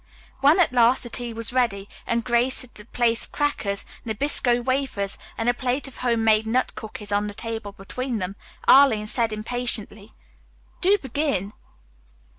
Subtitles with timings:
[0.39, 5.47] When at last the tea was ready, and Grace had placed crackers, nabisco wafers and
[5.47, 8.35] a plate of home made nut cookies on the table between them,
[8.67, 10.09] Arline said impatiently,
[10.81, 11.53] "Do begin."